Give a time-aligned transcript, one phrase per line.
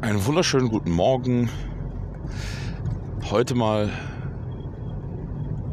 [0.00, 1.50] Einen wunderschönen guten Morgen.
[3.30, 3.90] Heute mal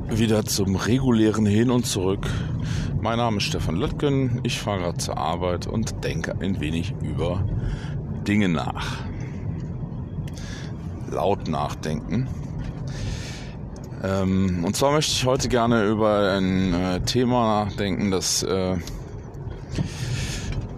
[0.09, 2.27] wieder zum regulären Hin und Zurück.
[2.99, 4.41] Mein Name ist Stefan Löttgen.
[4.43, 7.47] Ich fahre gerade zur Arbeit und denke ein wenig über
[8.27, 8.97] Dinge nach.
[11.09, 12.27] Laut nachdenken.
[14.03, 18.77] Ähm, und zwar möchte ich heute gerne über ein äh, Thema nachdenken, das äh,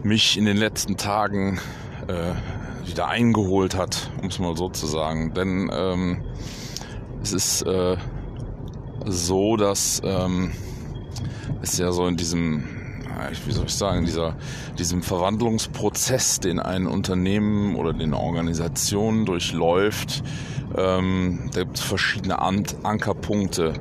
[0.03, 1.59] mich in den letzten Tagen
[2.07, 5.33] äh, wieder eingeholt hat, um es mal so zu sagen.
[5.33, 6.21] Denn ähm,
[7.21, 7.97] es ist äh,
[9.05, 10.51] so, dass ähm,
[11.61, 12.63] es ja so in diesem,
[13.45, 14.35] wie soll ich sagen, dieser,
[14.77, 20.23] diesem Verwandlungsprozess, den ein Unternehmen oder den Organisationen durchläuft,
[20.79, 23.73] ähm, da gibt es verschiedene An Ankerpunkte.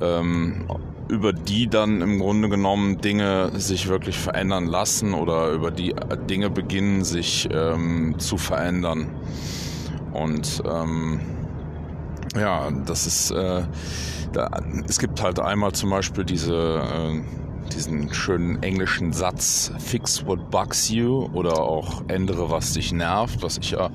[0.00, 0.66] Ähm,
[1.08, 5.94] über die dann im Grunde genommen Dinge sich wirklich verändern lassen oder über die
[6.28, 9.06] Dinge beginnen sich ähm, zu verändern.
[10.12, 11.20] Und ähm,
[12.34, 13.62] ja, das ist, äh,
[14.32, 14.50] da,
[14.88, 17.20] es gibt halt einmal zum Beispiel diese, äh,
[17.74, 23.58] diesen schönen englischen Satz, fix what bugs you oder auch ändere, was dich nervt, was
[23.58, 23.90] ich ja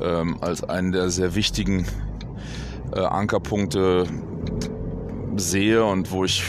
[0.00, 1.86] ähm, als einen der sehr wichtigen
[2.94, 4.06] äh, Ankerpunkte
[5.36, 6.44] sehe und wo ich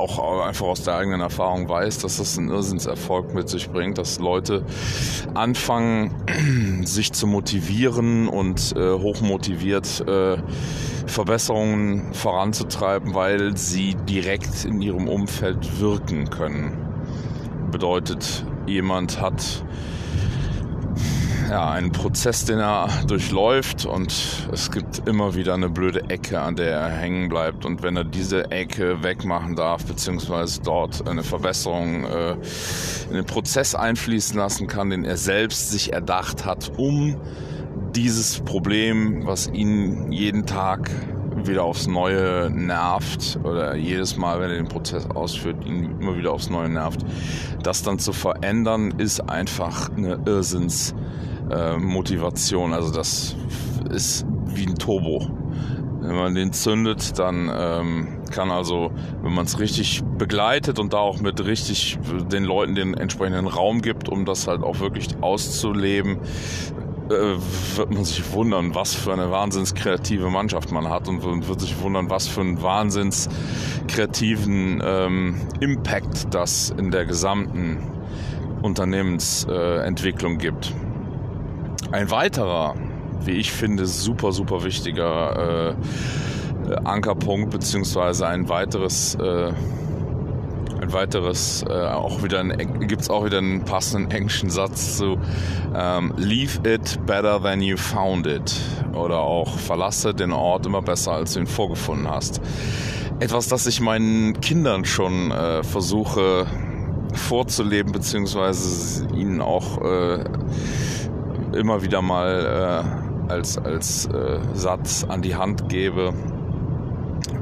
[0.00, 4.18] auch einfach aus der eigenen Erfahrung weiß, dass das einen Irrsinnserfolg mit sich bringt, dass
[4.18, 4.64] Leute
[5.34, 6.14] anfangen,
[6.84, 10.38] sich zu motivieren und äh, hochmotiviert äh,
[11.06, 16.76] Verbesserungen voranzutreiben, weil sie direkt in ihrem Umfeld wirken können.
[17.70, 19.64] Bedeutet, jemand hat
[21.50, 24.14] ja, einen Prozess, den er durchläuft und
[24.52, 27.64] es gibt immer wieder eine blöde Ecke, an der er hängen bleibt.
[27.64, 32.36] Und wenn er diese Ecke wegmachen darf, beziehungsweise dort eine Verbesserung äh,
[33.08, 37.16] in den Prozess einfließen lassen kann, den er selbst sich erdacht hat, um
[37.96, 40.88] dieses Problem, was ihn jeden Tag
[41.34, 46.32] wieder aufs Neue nervt oder jedes Mal, wenn er den Prozess ausführt, ihn immer wieder
[46.32, 47.00] aufs Neue nervt,
[47.60, 50.94] das dann zu verändern, ist einfach eine Irrsinns
[51.50, 52.72] äh, Motivation.
[52.72, 53.36] Also das
[53.90, 55.26] ist wie ein Turbo.
[56.00, 58.90] Wenn man den zündet, dann ähm, kann also,
[59.22, 61.98] wenn man es richtig begleitet und da auch mit richtig
[62.32, 66.18] den Leuten den entsprechenden Raum gibt, um das halt auch wirklich auszuleben,
[67.10, 67.36] äh,
[67.76, 71.80] wird man sich wundern, was für eine wahnsinns kreative Mannschaft man hat und wird sich
[71.82, 73.28] wundern, was für einen wahnsinns
[73.88, 77.78] kreativen ähm, Impact das in der gesamten
[78.62, 80.72] Unternehmensentwicklung äh, gibt.
[81.92, 82.76] Ein weiterer,
[83.24, 85.74] wie ich finde, super, super wichtiger
[86.68, 89.52] äh, Ankerpunkt, beziehungsweise ein weiteres, äh,
[90.80, 95.18] ein weiteres, äh, auch wieder gibt es auch wieder einen passenden englischen Satz zu
[95.74, 98.54] ähm, Leave it better than you found it.
[98.92, 102.40] Oder auch verlasse den Ort immer besser, als du ihn vorgefunden hast.
[103.18, 106.46] Etwas, das ich meinen Kindern schon äh, versuche
[107.14, 110.24] vorzuleben, beziehungsweise ihnen auch äh,
[111.54, 112.84] immer wieder mal
[113.28, 116.12] äh, als, als äh, Satz an die Hand gebe.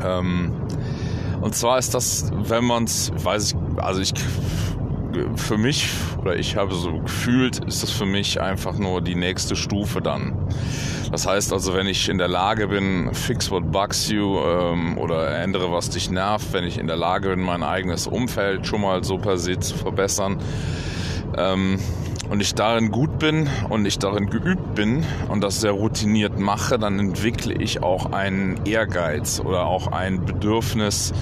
[0.04, 0.52] Ähm,
[1.41, 4.12] und zwar ist das, wenn man es, weiß ich, also ich,
[5.36, 9.56] für mich, oder ich habe so gefühlt, ist das für mich einfach nur die nächste
[9.56, 10.36] Stufe dann.
[11.10, 15.30] Das heißt also, wenn ich in der Lage bin, fix what bugs you ähm, oder
[15.38, 19.02] ändere, was dich nervt, wenn ich in der Lage bin, mein eigenes Umfeld schon mal
[19.04, 20.38] so per se zu verbessern,
[21.36, 21.78] ähm,
[22.31, 26.78] und ich darin gut bin und ich darin geübt bin und das sehr routiniert mache,
[26.78, 31.12] dann entwickle ich auch einen Ehrgeiz oder auch ein Bedürfnis,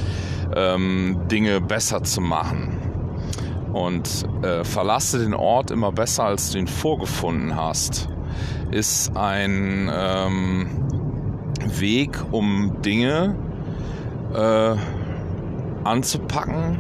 [0.54, 2.78] ähm, Dinge besser zu machen.
[3.72, 8.08] Und äh, verlasse den Ort immer besser, als du ihn vorgefunden hast,
[8.70, 10.68] ist ein ähm,
[11.78, 13.36] Weg, um Dinge
[14.34, 14.76] äh,
[15.84, 16.78] anzupacken,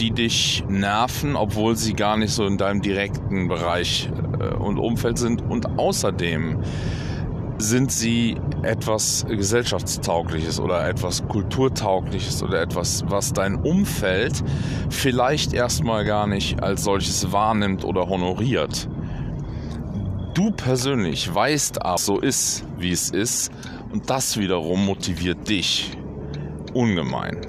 [0.00, 5.18] die dich nerven, obwohl sie gar nicht so in deinem direkten Bereich äh, und Umfeld
[5.18, 5.42] sind.
[5.42, 6.58] Und außerdem
[7.58, 14.42] sind sie etwas gesellschaftstaugliches oder etwas kulturtaugliches oder etwas, was dein Umfeld
[14.90, 18.88] vielleicht erstmal gar nicht als solches wahrnimmt oder honoriert.
[20.34, 23.52] Du persönlich weißt aber, so ist, wie es ist
[23.92, 25.92] und das wiederum motiviert dich
[26.72, 27.40] ungemein.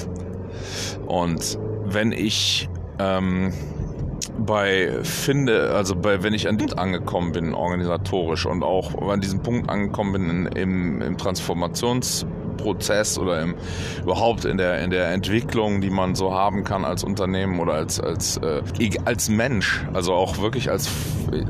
[1.07, 3.53] Und wenn ich ähm,
[4.37, 9.41] bei finde, also bei, wenn ich an dem angekommen bin, organisatorisch und auch an diesem
[9.41, 12.25] Punkt angekommen bin in, im, im Transformations
[12.55, 13.55] Prozess oder im,
[14.01, 17.99] überhaupt in der, in der Entwicklung, die man so haben kann als Unternehmen oder als,
[17.99, 18.61] als, äh,
[19.05, 19.85] als Mensch.
[19.93, 20.89] Also auch wirklich als,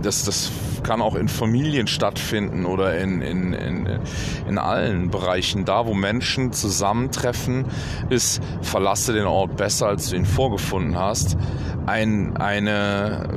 [0.01, 0.51] das, das
[0.85, 3.99] kann auch in Familien stattfinden oder in, in, in,
[4.47, 5.65] in allen Bereichen.
[5.65, 7.65] Da, wo Menschen zusammentreffen,
[8.09, 11.37] ist, verlasse den Ort besser, als du ihn vorgefunden hast.
[11.87, 13.27] Ein, eine,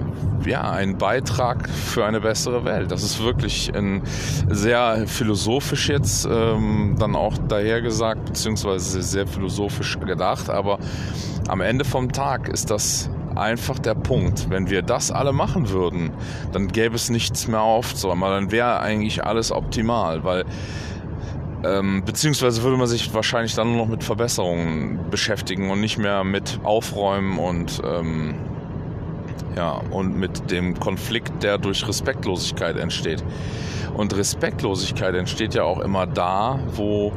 [0.45, 2.91] ja, ein Beitrag für eine bessere Welt.
[2.91, 4.03] Das ist wirklich ein
[4.49, 10.79] sehr philosophisch jetzt ähm, dann auch dahergesagt, beziehungsweise sehr philosophisch gedacht, aber
[11.49, 14.51] am Ende vom Tag ist das einfach der Punkt.
[14.51, 16.11] Wenn wir das alle machen würden,
[16.53, 18.23] dann gäbe es nichts mehr aufzuräumen.
[18.23, 20.45] Dann wäre eigentlich alles optimal, weil
[21.65, 26.25] ähm, beziehungsweise würde man sich wahrscheinlich dann nur noch mit Verbesserungen beschäftigen und nicht mehr
[26.25, 28.35] mit Aufräumen und ähm,
[29.57, 33.25] ja, und mit dem Konflikt, der durch Respektlosigkeit entsteht.
[33.97, 37.13] Und Respektlosigkeit entsteht ja auch immer da, wo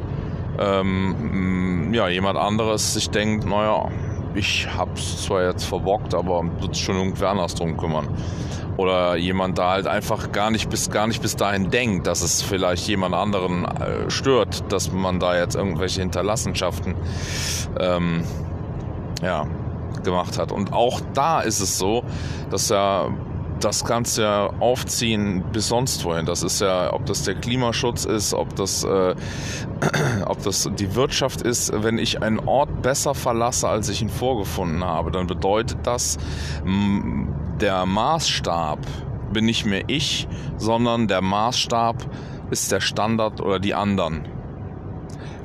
[0.58, 3.88] ähm, ja, jemand anderes sich denkt, naja,
[4.34, 8.08] ich hab's zwar jetzt verbockt, aber wird schon irgendwer anders drum kümmern.
[8.78, 12.40] Oder jemand da halt einfach gar nicht bis gar nicht bis dahin denkt, dass es
[12.40, 16.94] vielleicht jemand anderen äh, stört, dass man da jetzt irgendwelche Hinterlassenschaften
[17.78, 18.22] ähm,
[19.22, 19.46] ja,
[20.02, 20.52] gemacht hat.
[20.52, 22.02] Und auch da ist es so,
[22.50, 23.08] dass ja
[23.64, 26.26] das kannst du ja aufziehen bis sonst wohin.
[26.26, 29.14] Das ist ja, ob das der Klimaschutz ist, ob das, äh,
[30.26, 31.72] ob das die Wirtschaft ist.
[31.74, 36.18] Wenn ich einen Ort besser verlasse, als ich ihn vorgefunden habe, dann bedeutet das,
[37.60, 38.80] der Maßstab
[39.32, 41.96] bin nicht mehr ich, sondern der Maßstab
[42.50, 44.28] ist der Standard oder die anderen.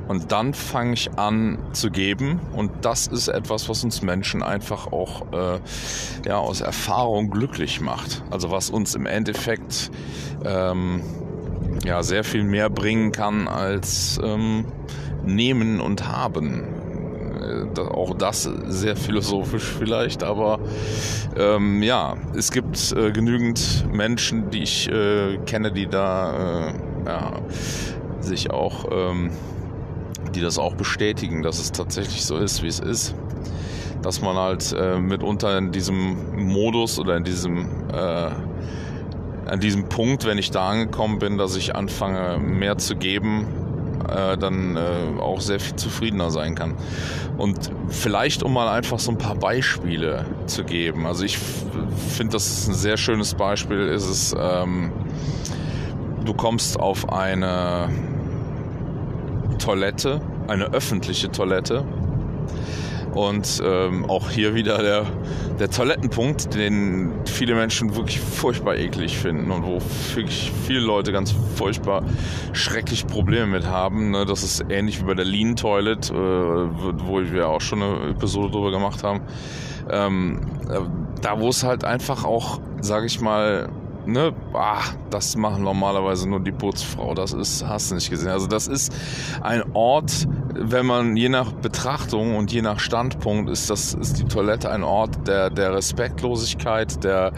[0.08, 2.40] Und dann fange ich an zu geben.
[2.56, 5.60] Und das ist etwas, was uns Menschen einfach auch äh,
[6.26, 8.22] ja, aus Erfahrung glücklich macht.
[8.30, 9.90] Also was uns im Endeffekt
[10.44, 11.02] ähm,
[11.84, 14.64] ja, sehr viel mehr bringen kann als ähm,
[15.24, 16.64] nehmen und haben.
[17.76, 20.58] Äh, auch das sehr philosophisch vielleicht, aber
[21.36, 26.72] ähm, ja, es gibt äh, genügend Menschen, die ich äh, kenne, die da äh,
[27.06, 27.32] ja,
[28.20, 29.30] sich auch ähm,
[30.38, 33.14] die das auch bestätigen, dass es tatsächlich so ist, wie es ist.
[34.02, 38.30] Dass man halt äh, mitunter in diesem Modus oder in diesem, äh,
[39.50, 43.48] an diesem Punkt, wenn ich da angekommen bin, dass ich anfange mehr zu geben,
[44.08, 46.74] äh, dann äh, auch sehr viel zufriedener sein kann.
[47.36, 51.04] Und vielleicht, um mal einfach so ein paar Beispiele zu geben.
[51.04, 54.92] Also ich finde, das ein sehr schönes Beispiel ist es, ähm,
[56.24, 57.88] du kommst auf eine
[59.68, 61.84] Toilette, eine öffentliche Toilette.
[63.12, 65.04] Und ähm, auch hier wieder der,
[65.60, 69.82] der Toilettenpunkt, den viele Menschen wirklich furchtbar eklig finden und wo
[70.14, 72.02] wirklich viele Leute ganz furchtbar
[72.54, 74.12] schrecklich Probleme mit haben.
[74.12, 74.24] Ne?
[74.24, 78.50] Das ist ähnlich wie bei der Lean Toilet, äh, wo wir auch schon eine Episode
[78.50, 79.20] drüber gemacht haben.
[79.90, 80.40] Ähm,
[80.70, 80.80] äh,
[81.20, 83.68] da wo es halt einfach auch, sage ich mal,
[84.08, 87.14] ne, ah, das machen normalerweise nur die Putzfrau.
[87.14, 88.30] Das ist, hast du nicht gesehen.
[88.30, 88.92] Also das ist
[89.42, 94.24] ein Ort, wenn man je nach Betrachtung und je nach Standpunkt ist das ist die
[94.24, 97.32] Toilette ein Ort der der Respektlosigkeit, der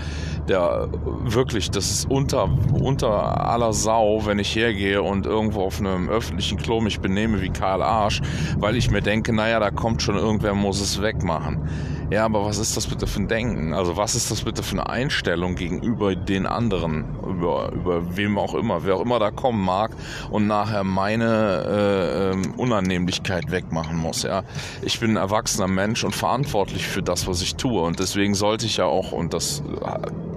[0.49, 0.89] der
[1.25, 6.57] wirklich, das ist unter unter aller Sau, wenn ich hergehe und irgendwo auf einem öffentlichen
[6.57, 8.23] Klo mich benehme wie Karl Arsch,
[8.57, 11.69] weil ich mir denke, naja, da kommt schon irgendwer, muss es wegmachen.
[12.11, 13.73] Ja, aber was ist das bitte für ein Denken?
[13.73, 18.55] Also was ist das bitte für eine Einstellung gegenüber den anderen, über, über wem auch
[18.55, 19.93] immer, wer auch immer da kommen mag
[20.29, 24.25] und nachher meine äh, ähm, Unannehmlichkeit wegmachen muss.
[24.25, 24.43] Ja,
[24.83, 28.67] ich bin ein erwachsener Mensch und verantwortlich für das, was ich tue und deswegen sollte
[28.67, 29.63] ich ja auch und das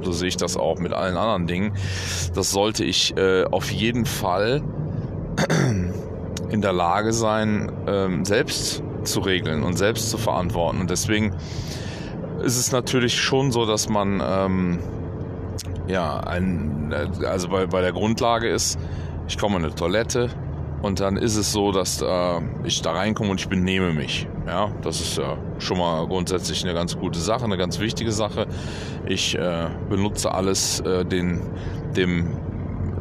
[0.03, 1.73] so sehe ich das auch mit allen anderen Dingen,
[2.35, 4.61] das sollte ich äh, auf jeden Fall
[6.49, 10.79] in der Lage sein, ähm, selbst zu regeln und selbst zu verantworten.
[10.79, 11.35] Und deswegen
[12.41, 14.79] ist es natürlich schon so, dass man ähm,
[15.87, 16.93] ja ein,
[17.25, 18.79] also bei, bei der Grundlage ist,
[19.27, 20.29] ich komme in eine Toilette
[20.81, 24.27] und dann ist es so, dass äh, ich da reinkomme und ich benehme mich.
[24.45, 28.47] Ja, das ist ja schon mal grundsätzlich eine ganz gute Sache, eine ganz wichtige Sache.
[29.05, 31.41] Ich äh, benutze alles äh, den,
[31.95, 32.35] dem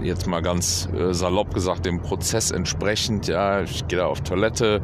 [0.04, 3.28] jetzt mal ganz äh, salopp gesagt, dem Prozess entsprechend.
[3.28, 4.80] Ja, ich gehe da auf Toilette,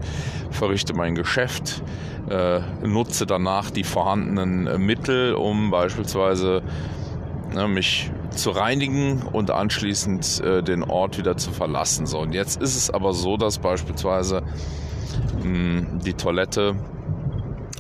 [0.51, 1.83] verrichte mein Geschäft,
[2.31, 6.63] äh, nutze danach die vorhandenen äh, Mittel, um beispielsweise
[7.53, 12.07] ne, mich zu reinigen und anschließend äh, den Ort wieder zu verlassen.
[12.07, 14.43] So, und jetzt ist es aber so, dass beispielsweise
[15.43, 16.77] mh, die Toilette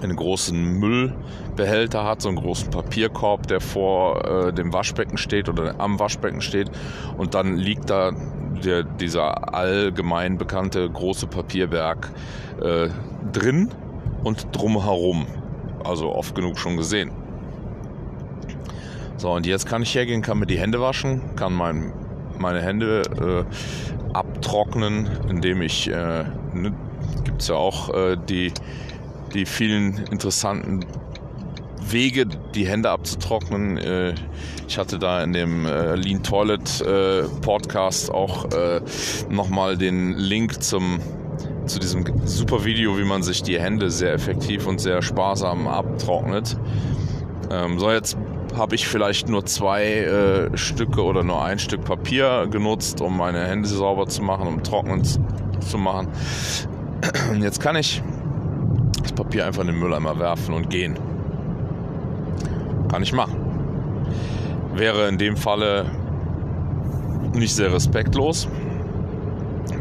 [0.03, 5.75] einen großen Müllbehälter hat, so einen großen Papierkorb, der vor äh, dem Waschbecken steht oder
[5.79, 6.71] am Waschbecken steht
[7.17, 8.13] und dann liegt da
[8.65, 12.11] der, dieser allgemein bekannte große Papierberg
[12.61, 12.89] äh,
[13.33, 13.71] drin
[14.25, 15.27] und drumherum.
[15.85, 17.13] Also oft genug schon gesehen.
[19.17, 21.93] So, und jetzt kann ich hergehen, kann mir die Hände waschen, kann mein,
[22.39, 26.25] meine Hände äh, abtrocknen, indem ich, äh,
[26.55, 26.73] ne,
[27.25, 28.53] gibt es ja auch äh, die,
[29.35, 30.85] die vielen interessanten
[31.91, 33.79] Wege, die Hände abzutrocknen.
[33.79, 34.15] Äh,
[34.67, 38.47] ich hatte da in dem äh, Lean Toilet äh, Podcast auch
[39.29, 41.01] nochmal den Link zum
[41.67, 46.57] zu diesem super Video, wie man sich die Hände sehr effektiv und sehr sparsam abtrocknet.
[47.51, 48.17] Ähm, so, jetzt
[48.57, 53.69] habe ich vielleicht nur zwei Stücke oder nur ein Stück Papier genutzt, um meine Hände
[53.69, 56.09] sauber zu machen, um trocknen zu machen.
[57.31, 58.03] Und jetzt kann ich
[59.09, 60.99] das Papier einfach in den Mülleimer werfen und gehen.
[62.91, 63.37] Kann ich machen.
[64.75, 65.87] Wäre in dem Falle
[67.33, 68.49] nicht sehr respektlos,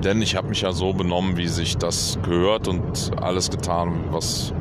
[0.03, 4.53] denn ich habe mich ja so benommen, wie sich das gehört und alles getan, was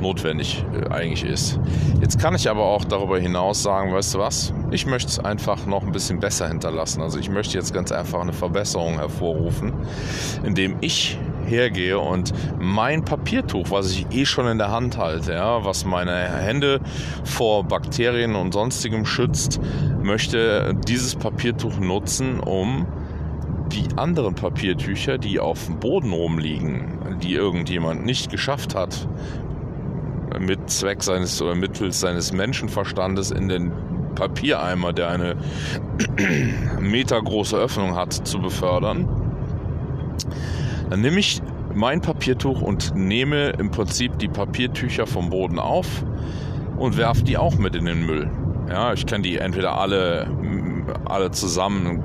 [0.00, 1.58] notwendig äh, eigentlich ist.
[2.00, 4.52] Jetzt kann ich aber auch darüber hinaus sagen, weißt du was?
[4.70, 7.00] Ich möchte es einfach noch ein bisschen besser hinterlassen.
[7.00, 9.72] Also ich möchte jetzt ganz einfach eine Verbesserung hervorrufen,
[10.44, 11.18] indem ich
[11.52, 16.12] hergehe und mein Papiertuch, was ich eh schon in der Hand halte, ja, was meine
[16.12, 16.80] Hände
[17.24, 19.60] vor Bakterien und sonstigem schützt,
[20.02, 22.86] möchte dieses Papiertuch nutzen, um
[23.72, 29.08] die anderen Papiertücher, die auf dem Boden rumliegen, die irgendjemand nicht geschafft hat,
[30.38, 33.72] mit Zweck seines oder mittels seines Menschenverstandes in den
[34.14, 35.36] Papiereimer, der eine
[36.80, 39.08] metergroße Öffnung hat, zu befördern.
[40.92, 41.40] Dann nehme ich
[41.74, 45.86] mein Papiertuch und nehme im Prinzip die Papiertücher vom Boden auf
[46.76, 48.30] und werfe die auch mit in den Müll.
[48.68, 50.26] Ja, ich kann die entweder alle,
[51.06, 52.02] alle zusammen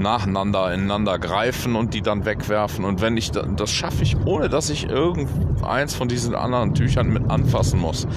[0.00, 2.84] nacheinander ineinander greifen und die dann wegwerfen.
[2.84, 7.30] Und wenn ich das schaffe ich, ohne dass ich irgendeins von diesen anderen Tüchern mit
[7.30, 8.08] anfassen muss.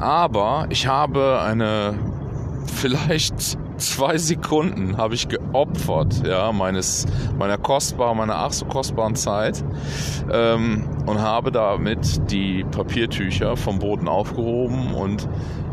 [0.00, 1.94] Aber ich habe eine
[2.66, 7.06] vielleicht zwei Sekunden habe ich geopfert, ja, meines,
[7.38, 9.64] meiner kostbaren, meiner ach so kostbaren Zeit
[10.32, 15.28] ähm, und habe damit die Papiertücher vom Boden aufgehoben und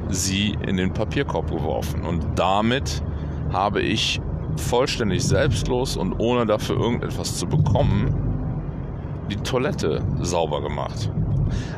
[0.10, 2.04] sie in den Papierkorb geworfen.
[2.04, 3.04] Und damit
[3.52, 4.22] habe ich
[4.56, 8.16] vollständig selbstlos und ohne dafür irgendetwas zu bekommen,
[9.30, 11.12] die Toilette sauber gemacht.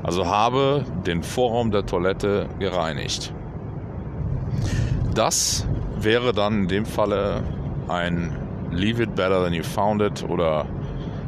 [0.03, 3.33] Also habe den Vorraum der Toilette gereinigt.
[5.13, 5.67] Das
[6.03, 7.43] wäre dann in dem Falle
[7.87, 8.35] ein
[8.71, 10.65] Leave it better than you found it oder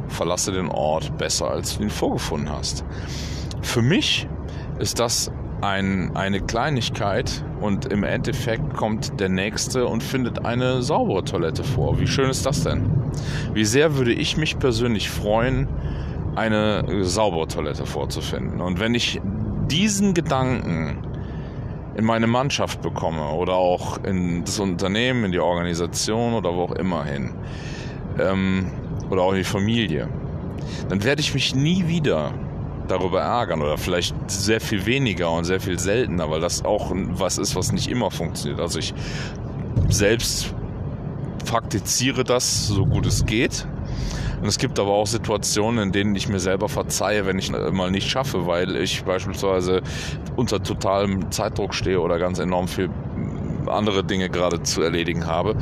[0.08, 2.84] verlasse den Ort besser als du ihn vorgefunden hast.
[3.62, 4.28] Für mich
[4.78, 11.24] ist das ein, eine Kleinigkeit und im Endeffekt kommt der Nächste und findet eine saubere
[11.24, 12.00] Toilette vor.
[12.00, 12.90] Wie schön ist das denn?
[13.54, 15.68] Wie sehr würde ich mich persönlich freuen,
[16.34, 18.60] eine saubere Toilette vorzufinden.
[18.60, 19.20] Und wenn ich
[19.70, 20.98] diesen Gedanken
[21.94, 26.72] in meine Mannschaft bekomme oder auch in das Unternehmen, in die Organisation oder wo auch
[26.72, 27.34] immer hin,
[28.18, 28.70] ähm,
[29.10, 30.08] oder auch in die Familie,
[30.88, 32.32] dann werde ich mich nie wieder
[32.88, 37.38] darüber ärgern oder vielleicht sehr viel weniger und sehr viel seltener, weil das auch was
[37.38, 38.60] ist, was nicht immer funktioniert.
[38.60, 38.92] Also ich
[39.88, 40.54] selbst
[41.44, 43.66] praktiziere das so gut es geht.
[44.42, 47.92] Und es gibt aber auch Situationen, in denen ich mir selber verzeihe, wenn ich mal
[47.92, 49.82] nicht schaffe, weil ich beispielsweise
[50.34, 52.90] unter totalem Zeitdruck stehe oder ganz enorm viel
[53.68, 55.54] andere Dinge gerade zu erledigen habe.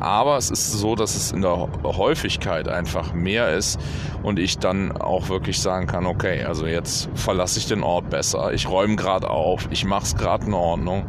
[0.00, 3.78] Aber es ist so, dass es in der Häufigkeit einfach mehr ist
[4.24, 8.52] und ich dann auch wirklich sagen kann, okay, also jetzt verlasse ich den Ort besser,
[8.52, 11.06] ich räume gerade auf, ich mache es gerade in Ordnung.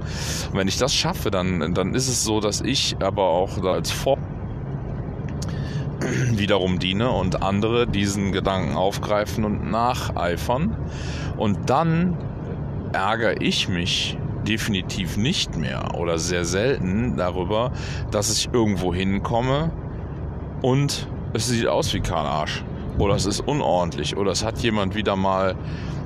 [0.54, 4.20] Wenn ich das schaffe, dann, dann ist es so, dass ich aber auch als Vor
[6.32, 10.76] wiederum diene und andere diesen Gedanken aufgreifen und nacheifern.
[11.38, 12.18] Und dann
[12.94, 17.72] ärgere ich mich definitiv nicht mehr oder sehr selten darüber,
[18.12, 19.72] dass ich irgendwo hinkomme
[20.62, 22.64] und es sieht aus wie kein Arsch.
[22.98, 24.16] Oder es ist unordentlich.
[24.16, 25.56] Oder es hat jemand wieder mal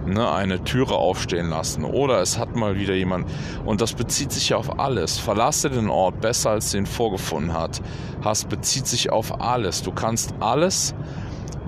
[0.10, 1.84] ne, eine Türe aufstehen lassen.
[1.84, 3.28] Oder es hat mal wieder jemand.
[3.66, 5.20] Und das bezieht sich ja auf alles.
[5.20, 7.82] Verlasse den Ort besser, als den vorgefunden hat.
[8.24, 9.82] Hast bezieht sich auf alles.
[9.84, 10.94] Du kannst alles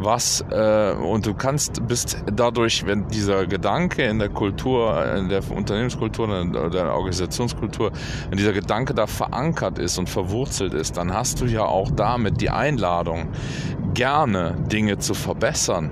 [0.03, 5.41] was äh, und du kannst bist dadurch, wenn dieser Gedanke in der Kultur, in der
[5.51, 7.91] Unternehmenskultur, in der Organisationskultur,
[8.29, 12.41] wenn dieser Gedanke da verankert ist und verwurzelt ist, dann hast du ja auch damit
[12.41, 13.29] die Einladung,
[13.93, 15.91] gerne Dinge zu verbessern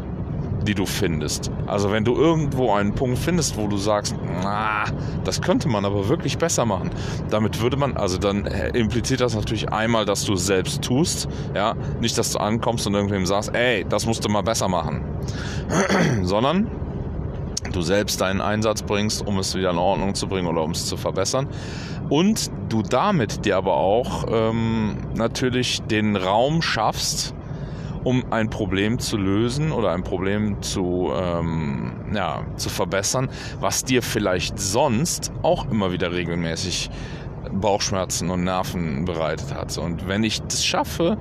[0.69, 1.49] die du findest.
[1.65, 4.83] Also wenn du irgendwo einen Punkt findest, wo du sagst, na,
[5.23, 6.91] das könnte man aber wirklich besser machen.
[7.31, 11.73] Damit würde man, also dann impliziert das natürlich einmal, dass du es selbst tust, ja,
[11.99, 15.03] nicht, dass du ankommst und irgendwem sagst, ey, das musst du mal besser machen,
[16.21, 16.69] sondern
[17.71, 20.85] du selbst deinen Einsatz bringst, um es wieder in Ordnung zu bringen oder um es
[20.85, 21.47] zu verbessern.
[22.09, 27.33] Und du damit dir aber auch ähm, natürlich den Raum schaffst,
[28.03, 33.29] um ein Problem zu lösen oder ein Problem zu, ähm, ja, zu verbessern,
[33.59, 36.89] was dir vielleicht sonst auch immer wieder regelmäßig
[37.51, 39.77] Bauchschmerzen und Nerven bereitet hat.
[39.77, 41.17] Und wenn ich das schaffe,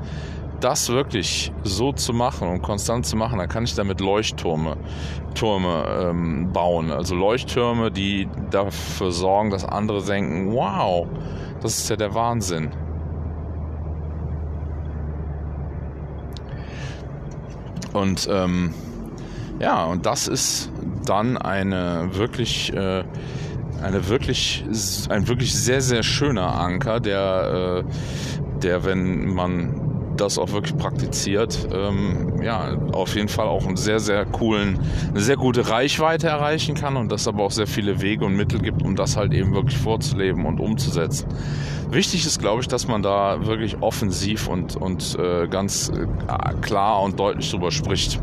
[0.61, 4.76] das wirklich so zu machen und konstant zu machen, dann kann ich damit Leuchttürme
[5.35, 6.90] Türme, ähm, bauen.
[6.90, 11.06] Also Leuchttürme, die dafür sorgen, dass andere denken, wow,
[11.61, 12.70] das ist ja der Wahnsinn.
[17.92, 18.75] Und ähm,
[19.61, 20.71] ja, und das ist
[21.04, 23.04] dann eine wirklich, äh,
[23.83, 24.64] eine wirklich,
[25.09, 29.88] ein wirklich sehr, sehr schöner Anker, der, äh, der, wenn man
[30.20, 34.78] das auch wirklich praktiziert, ähm, ja, auf jeden Fall auch einen sehr, sehr coolen,
[35.10, 38.60] eine sehr gute Reichweite erreichen kann und dass aber auch sehr viele Wege und Mittel
[38.60, 41.26] gibt, um das halt eben wirklich vorzuleben und umzusetzen.
[41.90, 46.06] Wichtig ist, glaube ich, dass man da wirklich offensiv und, und äh, ganz äh,
[46.60, 48.20] klar und deutlich drüber spricht.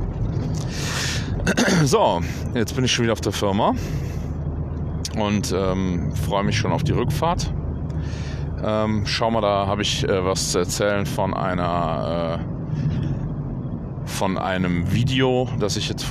[1.83, 2.21] So,
[2.55, 3.73] jetzt bin ich schon wieder auf der Firma
[5.15, 7.53] und ähm, freue mich schon auf die Rückfahrt.
[8.67, 14.91] Ähm, schau mal, da habe ich äh, was zu erzählen von einer äh, von einem
[14.91, 16.07] Video, das ich jetzt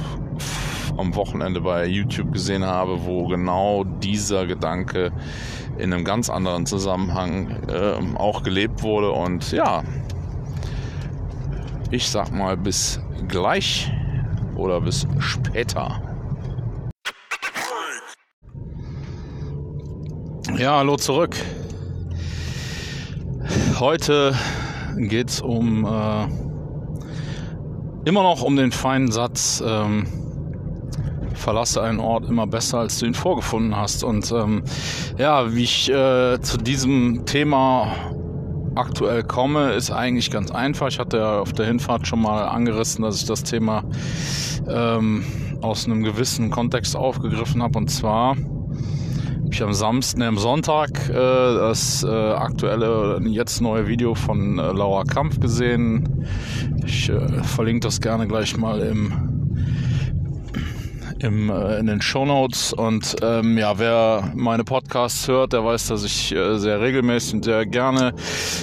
[0.97, 5.11] am Wochenende bei YouTube gesehen habe, wo genau dieser Gedanke
[5.79, 9.11] in einem ganz anderen Zusammenhang äh, auch gelebt wurde.
[9.11, 9.83] Und ja,
[11.91, 13.91] ich sag mal bis gleich
[14.55, 16.01] oder bis später.
[20.57, 21.37] Ja, hallo zurück.
[23.81, 24.37] Heute
[24.97, 26.27] geht es um äh,
[28.09, 30.07] immer noch um den feinen Satz, ähm,
[31.35, 34.05] verlasse einen Ort immer besser, als du ihn vorgefunden hast.
[34.05, 34.63] Und ähm,
[35.19, 37.89] ja, wie ich äh, zu diesem Thema
[38.77, 40.87] aktuell komme, ist eigentlich ganz einfach.
[40.87, 43.83] Ich hatte ja auf der Hinfahrt schon mal angerissen, dass ich das Thema
[44.69, 45.25] ähm,
[45.63, 47.77] aus einem gewissen Kontext aufgegriffen habe.
[47.79, 48.37] Und zwar
[49.55, 54.73] ich am Samstag, ne, am Sonntag äh, das äh, aktuelle, jetzt neue Video von äh,
[54.73, 56.27] Laura Kampf gesehen.
[56.85, 59.34] Ich äh, verlinke das gerne gleich mal im
[61.25, 62.73] im, äh, in den Show Notes.
[62.73, 67.45] Und ähm, ja, wer meine Podcasts hört, der weiß, dass ich äh, sehr regelmäßig und
[67.45, 68.15] sehr gerne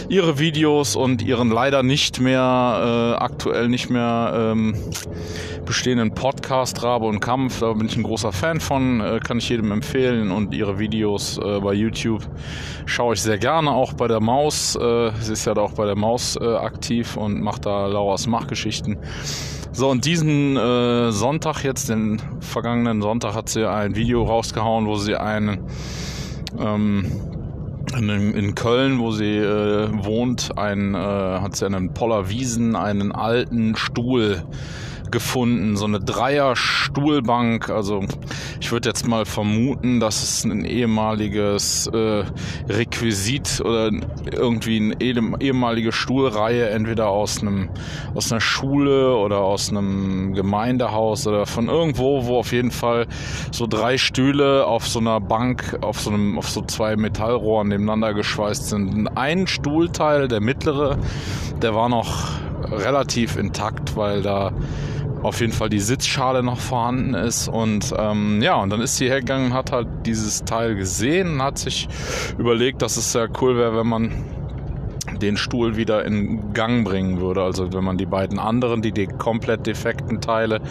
[0.09, 4.75] ihre Videos und ihren leider nicht mehr, äh, aktuell nicht mehr ähm,
[5.65, 7.59] bestehenden Podcast Rabe und Kampf.
[7.59, 10.31] Da bin ich ein großer Fan von, äh, kann ich jedem empfehlen.
[10.31, 12.23] Und ihre Videos äh, bei YouTube
[12.85, 14.75] schaue ich sehr gerne, auch bei der Maus.
[14.75, 18.27] Äh, sie ist ja da auch bei der Maus äh, aktiv und macht da Lauras
[18.27, 18.97] Machgeschichten.
[19.73, 24.97] So, und diesen äh, Sonntag jetzt, den vergangenen Sonntag, hat sie ein Video rausgehauen, wo
[24.97, 25.59] sie einen
[26.59, 27.05] ähm,
[27.97, 33.13] in, in Köln, wo sie äh, wohnt, ein, äh, hat sie einen Poller Wiesen, einen
[33.13, 34.43] alten Stuhl
[35.11, 37.69] gefunden, so eine Dreier-Stuhlbank.
[37.69, 38.03] Also
[38.59, 42.23] ich würde jetzt mal vermuten, dass es ein ehemaliges äh,
[42.69, 43.91] Requisit oder
[44.31, 47.69] irgendwie eine ehemalige Stuhlreihe, entweder aus einem
[48.13, 53.07] aus einer Schule oder aus einem Gemeindehaus oder von irgendwo, wo auf jeden Fall
[53.51, 58.13] so drei Stühle auf so einer Bank, auf so einem, auf so zwei Metallrohren nebeneinander
[58.13, 59.07] geschweißt sind.
[59.15, 60.97] Ein Stuhlteil, der mittlere,
[61.61, 62.29] der war noch
[62.71, 64.51] relativ intakt, weil da
[65.23, 67.47] auf jeden Fall die Sitzschale noch vorhanden ist.
[67.47, 71.87] Und ähm, ja, und dann ist sie hergegangen, hat halt dieses Teil gesehen hat sich
[72.37, 74.25] überlegt, dass es sehr cool wäre, wenn man
[75.21, 77.43] den Stuhl wieder in Gang bringen würde.
[77.43, 80.61] Also wenn man die beiden anderen, die, die komplett defekten Teile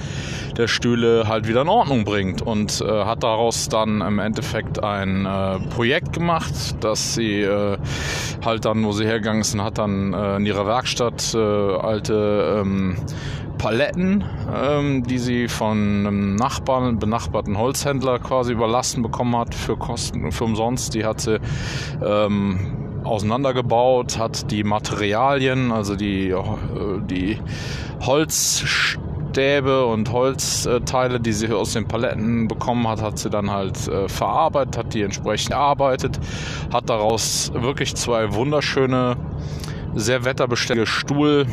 [0.57, 2.43] der Stühle halt wieder in Ordnung bringt.
[2.43, 7.79] Und äh, hat daraus dann im Endeffekt ein äh, Projekt gemacht, dass sie äh,
[8.45, 12.97] halt dann, wo sie hergegangen sind, hat dann äh, in ihrer Werkstatt äh, alte ähm,
[13.61, 20.33] Paletten, ähm, die sie von einem Nachbarn, benachbarten Holzhändler quasi überlassen bekommen hat für Kosten,
[20.33, 20.95] für umsonst.
[20.95, 21.39] Die hat sie
[22.03, 22.80] ähm,
[23.11, 26.42] auseinandergebaut, hat die Materialien, also die, äh,
[27.03, 27.38] die
[28.01, 34.09] Holzstäbe und Holzteile, die sie aus den Paletten bekommen hat, hat sie dann halt äh,
[34.09, 36.18] verarbeitet, hat die entsprechend erarbeitet,
[36.73, 39.16] hat daraus wirklich zwei wunderschöne,
[39.94, 41.46] sehr wetterbeständige Stuhl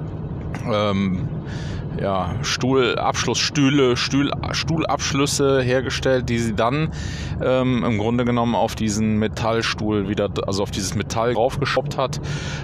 [0.72, 1.28] ähm,
[2.02, 6.90] ja, Stuhlabschlussstühle, Stuhl, Stuhlabschlüsse hergestellt, die sie dann
[7.42, 12.20] ähm, im Grunde genommen auf diesen Metallstuhl wieder, also auf dieses Metall draufgeschoppt hat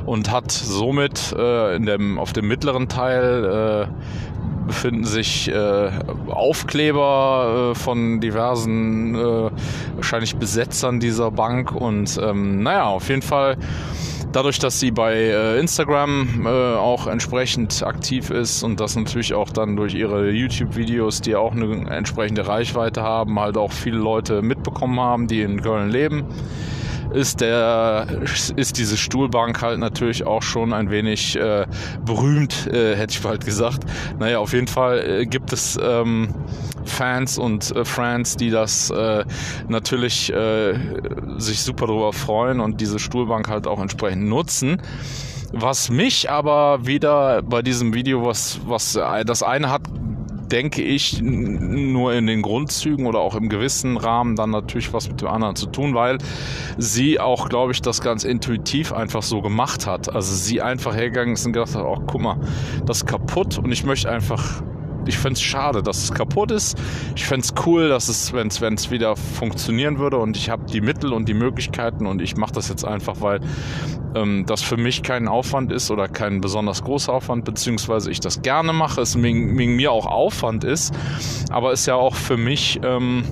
[0.06, 5.92] und hat somit äh, in dem, auf dem mittleren Teil äh, befinden sich äh,
[6.30, 9.50] Aufkleber äh, von diversen äh,
[9.96, 13.58] wahrscheinlich Besetzern dieser Bank und ähm, naja, auf jeden Fall
[14.34, 19.50] dadurch, dass sie bei äh, Instagram äh, auch entsprechend aktiv ist und das natürlich auch
[19.50, 25.00] dann durch ihre YouTube-Videos, die auch eine entsprechende Reichweite haben, halt auch viele Leute mitbekommen
[25.00, 26.26] haben, die in Köln leben
[27.12, 28.08] ist der
[28.56, 31.66] ist diese Stuhlbank halt natürlich auch schon ein wenig äh,
[32.06, 33.84] berühmt, äh, hätte ich bald gesagt.
[34.20, 36.34] Naja, auf jeden Fall äh, gibt es ähm,
[36.86, 39.26] Fans und äh, Friends, die das äh,
[39.68, 40.74] natürlich äh,
[41.38, 44.82] sich super darüber freuen und diese Stuhlbank halt auch entsprechend nutzen.
[45.52, 49.84] Was mich aber wieder bei diesem Video, was, was das eine hat
[50.54, 55.20] denke ich, nur in den Grundzügen oder auch im gewissen Rahmen dann natürlich was mit
[55.20, 56.20] dem anderen zu tun, weil
[56.78, 60.14] sie auch, glaube ich, das ganz intuitiv einfach so gemacht hat.
[60.14, 62.40] Also sie einfach hergegangen ist und gedacht hat, oh, guck mal,
[62.86, 64.62] das ist kaputt und ich möchte einfach
[65.06, 66.78] ich fände es schade, dass es kaputt ist.
[67.16, 70.82] Ich fände es cool, dass es, wenn es wieder funktionieren würde und ich habe die
[70.82, 73.40] Mittel und die Möglichkeiten und ich mache das jetzt einfach, weil
[74.16, 78.42] ähm, das für mich kein Aufwand ist oder kein besonders großer Aufwand, beziehungsweise ich das
[78.42, 80.94] gerne mache, es wegen, mir auch Aufwand ist,
[81.50, 82.80] aber es ja auch für mich...
[82.84, 83.24] Ähm,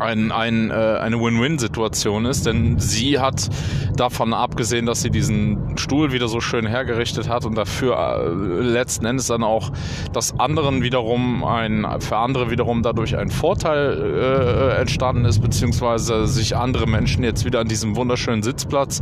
[0.00, 3.48] ein, ein, äh, eine Win-Win-Situation ist, denn sie hat
[3.96, 9.06] davon abgesehen, dass sie diesen Stuhl wieder so schön hergerichtet hat und dafür äh, letzten
[9.06, 9.70] Endes dann auch
[10.12, 16.56] das anderen wiederum ein, für andere wiederum dadurch ein Vorteil äh, entstanden ist, beziehungsweise sich
[16.56, 19.00] andere Menschen jetzt wieder an diesem wunderschönen Sitzplatz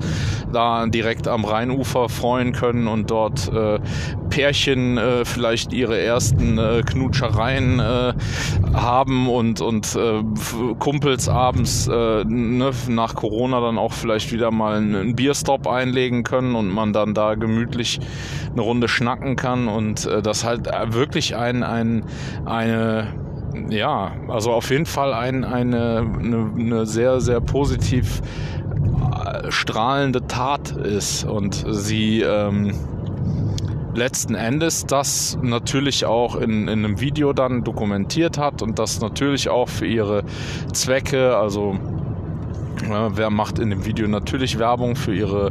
[0.53, 3.79] da direkt am Rheinufer freuen können und dort äh,
[4.31, 8.13] Pärchen äh, vielleicht ihre ersten äh, Knutschereien äh,
[8.75, 10.23] haben und, und äh,
[10.89, 16.55] Kumpels abends äh, ne, nach Corona dann auch vielleicht wieder mal einen Bierstop einlegen können
[16.55, 18.01] und man dann da gemütlich
[18.51, 22.05] eine Runde schnacken kann und äh, das halt äh, wirklich ein, ein,
[22.47, 23.13] eine
[23.69, 28.23] ja, also auf jeden Fall ein, eine, eine, eine sehr, sehr positiv
[29.27, 32.73] äh, strahlende Tat ist und sie ähm,
[33.99, 39.49] letzten Endes das natürlich auch in, in einem Video dann dokumentiert hat und das natürlich
[39.49, 40.25] auch für ihre
[40.73, 41.77] Zwecke, also
[42.89, 45.51] ja, wer macht in dem Video natürlich Werbung für ihre,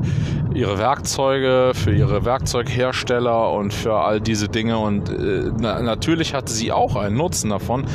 [0.54, 4.78] ihre Werkzeuge, für ihre Werkzeughersteller und für all diese Dinge.
[4.78, 7.86] Und äh, na, natürlich hatte sie auch einen Nutzen davon.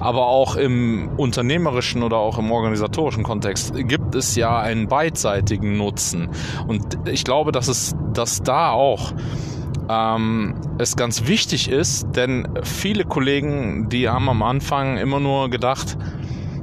[0.00, 6.28] Aber auch im unternehmerischen oder auch im organisatorischen Kontext gibt es ja einen beidseitigen Nutzen.
[6.66, 9.14] Und ich glaube, dass es dass da auch
[9.92, 15.98] ähm, es ganz wichtig ist, denn viele Kollegen, die haben am Anfang immer nur gedacht,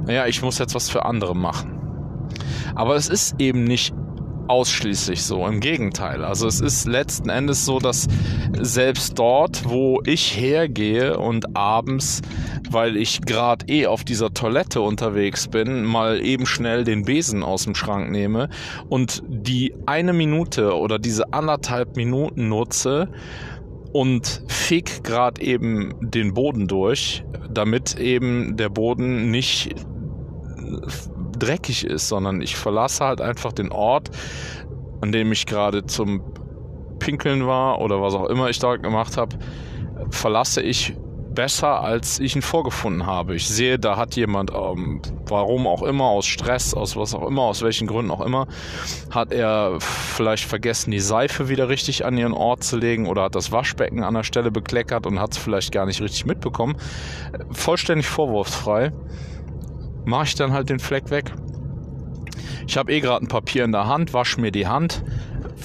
[0.06, 1.78] naja, ich muss jetzt was für andere machen.
[2.74, 3.94] Aber es ist eben nicht
[4.50, 5.46] ausschließlich so.
[5.46, 6.24] Im Gegenteil.
[6.24, 8.08] Also es ist letzten Endes so, dass
[8.60, 12.20] selbst dort, wo ich hergehe und abends,
[12.68, 17.64] weil ich gerade eh auf dieser Toilette unterwegs bin, mal eben schnell den Besen aus
[17.64, 18.48] dem Schrank nehme
[18.88, 23.08] und die eine Minute oder diese anderthalb Minuten nutze,
[23.92, 29.74] und fick gerade eben den Boden durch, damit eben der Boden nicht
[31.40, 34.10] dreckig ist, sondern ich verlasse halt einfach den Ort,
[35.00, 36.22] an dem ich gerade zum
[36.98, 39.36] Pinkeln war oder was auch immer ich da gemacht habe,
[40.10, 40.94] verlasse ich
[41.34, 43.34] besser, als ich ihn vorgefunden habe.
[43.34, 47.42] Ich sehe, da hat jemand, ähm, warum auch immer, aus Stress, aus was auch immer,
[47.42, 48.46] aus welchen Gründen auch immer,
[49.10, 53.34] hat er vielleicht vergessen, die Seife wieder richtig an ihren Ort zu legen oder hat
[53.34, 56.76] das Waschbecken an der Stelle bekleckert und hat es vielleicht gar nicht richtig mitbekommen.
[57.52, 58.92] Vollständig vorwurfsfrei
[60.04, 61.32] mache ich dann halt den Fleck weg.
[62.66, 65.02] Ich habe eh gerade ein Papier in der Hand, wasche mir die Hand,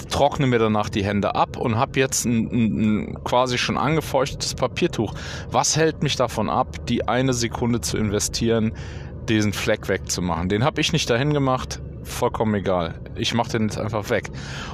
[0.09, 5.13] trockne mir danach die Hände ab und habe jetzt ein, ein, quasi schon angefeuchtetes Papiertuch.
[5.51, 8.73] Was hält mich davon ab, die eine Sekunde zu investieren,
[9.29, 10.49] diesen Fleck wegzumachen?
[10.49, 12.95] Den habe ich nicht dahin gemacht, vollkommen egal.
[13.15, 14.29] Ich mache den jetzt einfach weg.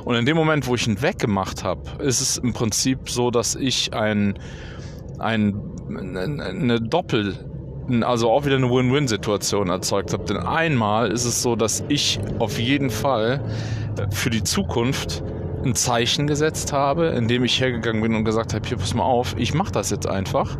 [0.06, 3.56] Und in dem Moment, wo ich ihn weggemacht habe, ist es im Prinzip so, dass
[3.56, 4.38] ich ein,
[5.19, 7.50] ein, eine Doppel
[8.04, 10.23] also auch wieder eine Win-Win-Situation erzeugt habe.
[10.25, 13.41] Denn einmal ist es so, dass ich auf jeden Fall
[14.12, 15.23] für die Zukunft
[15.63, 19.36] ein Zeichen gesetzt habe, indem ich hergegangen bin und gesagt habe, hier pass mal auf,
[19.38, 20.58] ich mache das jetzt einfach.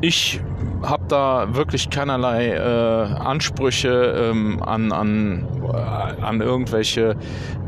[0.00, 0.40] Ich
[0.82, 7.16] habe da wirklich keinerlei äh, Ansprüche ähm, an, an, äh, an irgendwelche,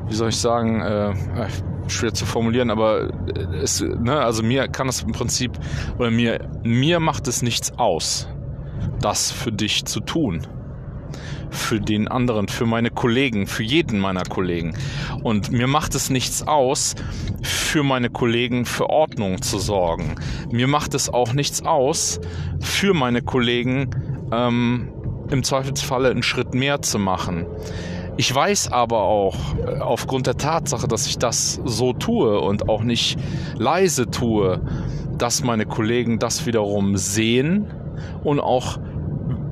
[0.09, 1.15] wie soll ich sagen, äh,
[1.87, 3.11] schwer zu formulieren, aber
[3.63, 5.53] es, ne, also mir kann es im Prinzip,
[5.99, 8.29] oder mir, mir macht es nichts aus,
[9.01, 10.47] das für dich zu tun
[11.55, 14.77] für den anderen, für meine Kollegen, für jeden meiner Kollegen.
[15.23, 16.95] Und mir macht es nichts aus,
[17.43, 20.17] für meine Kollegen für Ordnung zu sorgen.
[20.51, 22.21] Mir macht es auch nichts aus,
[22.61, 23.91] für meine Kollegen
[24.33, 24.93] ähm,
[25.31, 27.47] im Zweifelsfalle einen Schritt mehr zu machen.
[28.17, 32.83] Ich weiß aber auch äh, aufgrund der Tatsache, dass ich das so tue und auch
[32.83, 33.19] nicht
[33.57, 34.61] leise tue,
[35.19, 37.67] dass meine Kollegen das wiederum sehen
[38.23, 38.79] und auch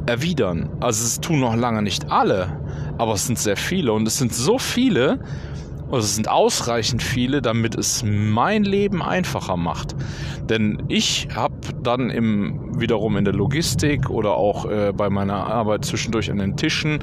[0.07, 0.71] erwidern.
[0.81, 2.61] Also es tun noch lange nicht alle,
[2.99, 5.21] aber es sind sehr viele und es sind so viele,
[5.93, 9.95] und es sind ausreichend viele, damit es mein Leben einfacher macht.
[10.49, 15.85] Denn ich habe dann im, wiederum in der Logistik oder auch äh, bei meiner Arbeit
[15.85, 17.01] zwischendurch an den Tischen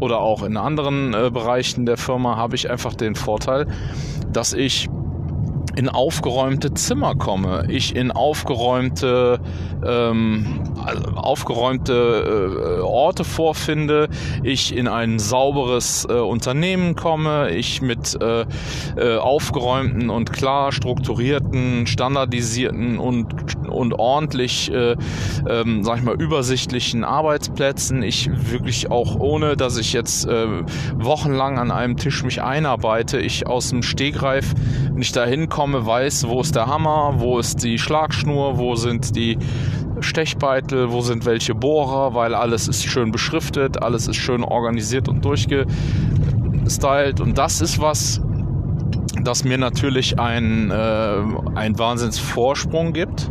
[0.00, 3.66] oder auch in anderen äh, Bereichen der Firma habe ich einfach den Vorteil,
[4.32, 4.88] dass ich
[5.80, 9.40] in aufgeräumte Zimmer komme, ich in aufgeräumte,
[9.82, 10.60] ähm,
[11.14, 14.10] aufgeräumte äh, Orte vorfinde,
[14.42, 18.44] ich in ein sauberes äh, Unternehmen komme, ich mit äh,
[18.98, 23.28] äh aufgeräumten und klar strukturierten, standardisierten und,
[23.66, 24.96] und ordentlich, äh,
[25.48, 30.46] ähm, sag ich mal, übersichtlichen Arbeitsplätzen, ich wirklich auch ohne, dass ich jetzt äh,
[30.96, 34.52] wochenlang an einem Tisch mich einarbeite, ich aus dem Stegreif
[34.94, 39.14] nicht dahin komme, komme, weiß, wo ist der Hammer, wo ist die Schlagschnur, wo sind
[39.14, 39.38] die
[40.00, 45.24] Stechbeitel, wo sind welche Bohrer, weil alles ist schön beschriftet, alles ist schön organisiert und
[45.24, 47.20] durchgestylt.
[47.20, 48.20] Und das ist was,
[49.22, 51.22] das mir natürlich einen, äh,
[51.54, 53.30] einen Wahnsinnsvorsprung gibt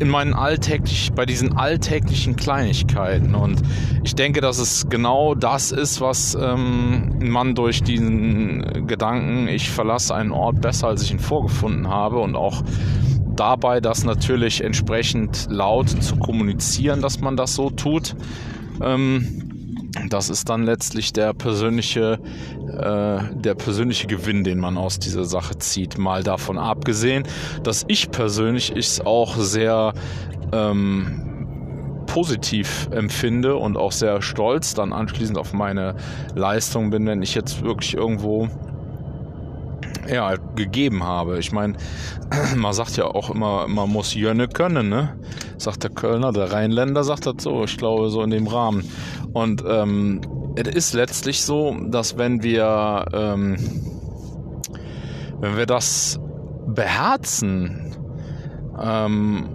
[0.00, 3.34] in meinen alltäglich, bei diesen alltäglichen Kleinigkeiten.
[3.34, 3.62] Und
[4.02, 10.14] ich denke, dass es genau das ist, was ähm, man durch diesen Gedanken, ich verlasse
[10.14, 12.62] einen Ort besser, als ich ihn vorgefunden habe und auch
[13.36, 18.14] dabei das natürlich entsprechend laut zu kommunizieren, dass man das so tut.
[18.82, 19.53] Ähm,
[20.08, 22.18] das ist dann letztlich der persönliche,
[22.68, 25.98] äh, der persönliche Gewinn, den man aus dieser Sache zieht.
[25.98, 27.24] Mal davon abgesehen,
[27.62, 29.92] dass ich persönlich es auch sehr
[30.52, 31.24] ähm,
[32.06, 35.96] positiv empfinde und auch sehr stolz dann anschließend auf meine
[36.34, 38.48] Leistung bin, wenn ich jetzt wirklich irgendwo
[40.08, 41.38] ja, gegeben habe.
[41.38, 41.74] Ich meine,
[42.56, 45.16] man sagt ja auch immer, man muss Jönne können, ne?
[45.58, 48.88] Sagt der Kölner, der Rheinländer sagt das so, ich glaube so in dem Rahmen.
[49.32, 50.20] Und ähm,
[50.56, 53.56] es ist letztlich so, dass wenn wir, ähm,
[55.40, 56.20] wenn wir das
[56.66, 57.94] beherzen,
[58.80, 59.48] ähm,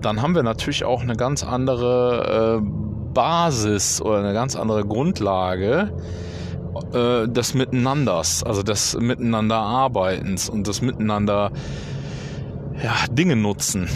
[0.00, 2.80] dann haben wir natürlich auch eine ganz andere äh,
[3.12, 5.92] Basis oder eine ganz andere Grundlage,
[6.92, 11.52] äh, des Miteinanders, also des Miteinanderarbeitens und des Miteinander
[12.82, 13.88] ja, Dinge nutzen.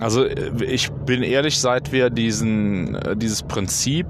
[0.00, 4.06] Also äh, ich bin ehrlich, seit wir diesen, äh, dieses Prinzip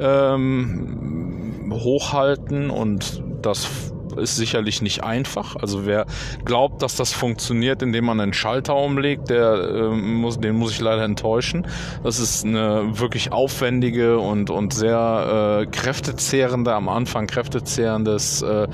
[0.00, 5.56] ähm, hochhalten und das ist sicherlich nicht einfach.
[5.56, 6.06] Also wer
[6.44, 10.80] glaubt, dass das funktioniert, indem man einen Schalter umlegt, der äh, muss, den muss ich
[10.80, 11.66] leider enttäuschen.
[12.02, 18.68] Das ist eine wirklich aufwendige und, und sehr äh, kräftezehrende, am Anfang kräftezehrendes, äh,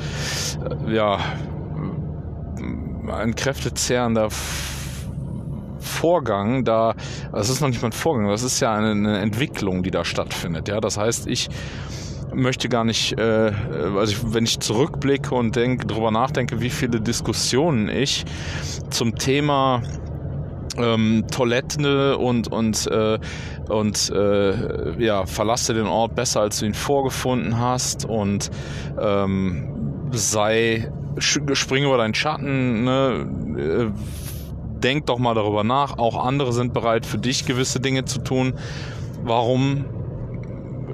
[0.88, 1.18] ja,
[3.12, 4.28] ein kräftezehrender
[5.78, 6.94] Vorgang, da,
[7.32, 10.04] das ist noch nicht mal ein Vorgang, das ist ja eine, eine Entwicklung, die da
[10.04, 10.68] stattfindet.
[10.68, 11.48] Ja, das heißt, ich
[12.34, 13.52] möchte gar nicht, äh,
[13.96, 18.24] also ich, wenn ich zurückblicke und denk, darüber nachdenke, wie viele Diskussionen ich
[18.90, 19.82] zum Thema
[20.76, 23.18] ähm, Toilette und und äh,
[23.68, 28.50] und äh, ja verlasse den Ort besser als du ihn vorgefunden hast und
[29.00, 33.90] ähm, sei spring über deinen Schatten ne, äh,
[34.84, 35.98] denk doch mal darüber nach.
[35.98, 38.54] Auch andere sind bereit für dich gewisse Dinge zu tun.
[39.22, 39.86] Warum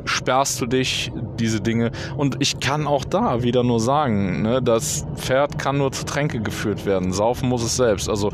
[0.04, 1.90] sperrst du dich diese Dinge.
[2.16, 6.40] Und ich kann auch da wieder nur sagen, ne, das Pferd kann nur zu Tränke
[6.40, 7.12] geführt werden.
[7.12, 8.08] Saufen muss es selbst.
[8.08, 8.30] Also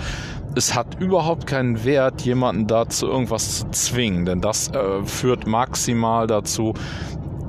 [0.55, 6.26] es hat überhaupt keinen Wert, jemanden dazu irgendwas zu zwingen, denn das äh, führt maximal
[6.26, 6.72] dazu,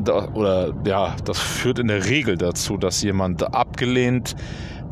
[0.03, 4.35] da, oder ja, das führt in der Regel dazu, dass jemand abgelehnt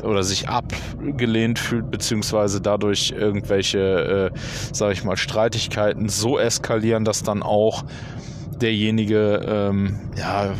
[0.02, 4.38] oder sich abgelehnt fühlt, beziehungsweise dadurch irgendwelche, äh,
[4.72, 7.84] sage ich mal, Streitigkeiten so eskalieren, dass dann auch
[8.60, 10.54] derjenige, ähm, ja,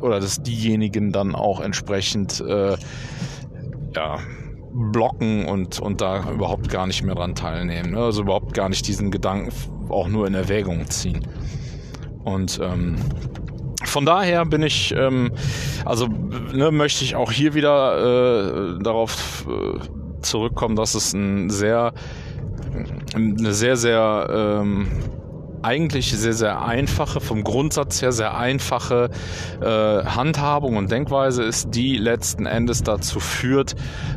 [0.00, 2.76] oder dass diejenigen dann auch entsprechend, äh,
[3.94, 4.18] ja,
[4.76, 7.92] blocken und, und da überhaupt gar nicht mehr dran teilnehmen.
[7.92, 7.98] Ne?
[7.98, 9.50] Also überhaupt gar nicht diesen Gedanken
[9.88, 11.26] auch nur in Erwägung ziehen.
[12.24, 12.96] Und ähm,
[13.84, 15.32] von daher bin ich, ähm,
[15.84, 19.78] also ne, möchte ich auch hier wieder äh, darauf äh,
[20.22, 21.94] zurückkommen, dass es ein sehr,
[23.14, 24.28] eine sehr, sehr
[24.60, 24.88] ähm,
[25.62, 29.10] eigentlich sehr, sehr einfache, vom Grundsatz her sehr einfache
[29.60, 33.74] äh, Handhabung und Denkweise ist, die letzten Endes dazu führt,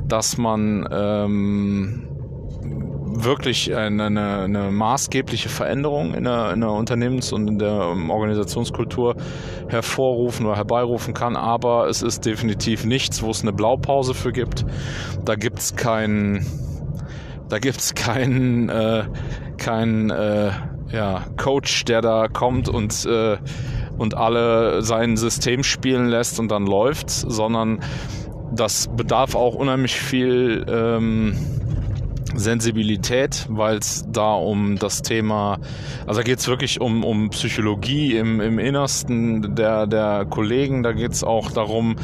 [0.07, 2.09] dass man ähm,
[3.23, 8.09] wirklich eine, eine, eine, maßgebliche Veränderung in der, in der Unternehmens- und in der ähm,
[8.09, 9.15] Organisationskultur
[9.67, 11.35] hervorrufen oder herbeirufen kann.
[11.35, 14.65] Aber es ist definitiv nichts, wo es eine Blaupause für gibt.
[15.25, 16.45] Da gibt es keinen,
[17.49, 19.03] da gibt's keinen, äh,
[19.57, 20.51] keinen äh,
[20.91, 23.37] ja, Coach, der da kommt und, äh,
[23.97, 27.79] und alle sein System spielen lässt und dann läuft, sondern
[28.51, 31.35] das bedarf auch unheimlich viel ähm,
[32.35, 35.59] Sensibilität, weil es da um das Thema,
[36.05, 40.91] also da geht es wirklich um, um Psychologie im, im Innersten der, der Kollegen, da
[40.91, 41.95] geht es auch darum,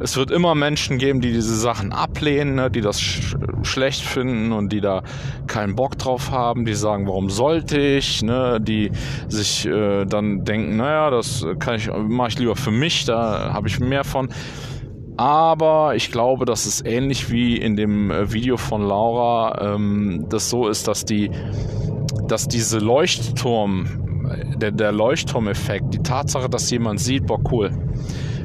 [0.00, 4.52] es wird immer Menschen geben, die diese Sachen ablehnen, ne, die das sch schlecht finden
[4.52, 5.02] und die da
[5.46, 8.90] keinen Bock drauf haben, die sagen, warum sollte ich, ne, die
[9.28, 13.68] sich äh, dann denken, naja, das kann ich, mache ich lieber für mich, da habe
[13.68, 14.28] ich mehr von.
[15.16, 20.48] Aber ich glaube, dass es ähnlich wie in dem äh, Video von Laura ähm, das
[20.48, 21.30] so ist, dass die,
[22.28, 23.86] dass diese Leuchtturm,
[24.56, 27.70] der, der Leuchtturmeffekt, die Tatsache, dass jemand sieht, boah cool,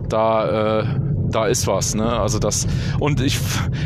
[0.10, 0.86] da äh,
[1.30, 2.08] da ist was, ne?
[2.08, 2.68] Also das
[3.00, 3.40] und ich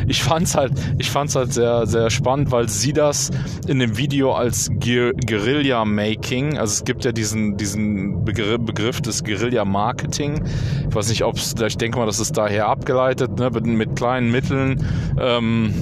[0.07, 3.31] ich fand's halt ich fand's halt sehr sehr spannend, weil sie das
[3.67, 9.23] in dem Video als Guerilla Making, also es gibt ja diesen diesen Begriff, Begriff des
[9.23, 10.43] Guerilla Marketing.
[10.89, 13.49] Ich weiß nicht, ob es ich denke mal, das ist daher abgeleitet, ne?
[13.49, 14.85] mit, mit kleinen Mitteln
[15.19, 15.73] ähm,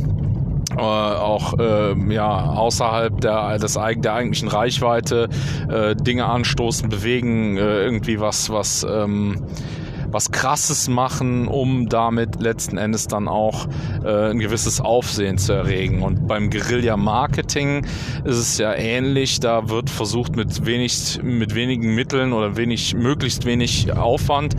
[0.77, 5.29] äh, auch äh, ja außerhalb der, des, der eigentlichen Reichweite
[5.67, 9.43] äh, Dinge anstoßen, bewegen, äh, irgendwie was was ähm,
[10.11, 13.67] was Krasses machen, um damit letzten Endes dann auch
[14.03, 16.01] äh, ein gewisses Aufsehen zu erregen.
[16.03, 17.85] Und beim Guerilla-Marketing
[18.23, 19.39] ist es ja ähnlich.
[19.39, 24.55] Da wird versucht mit wenig, mit wenigen Mitteln oder wenig, möglichst wenig Aufwand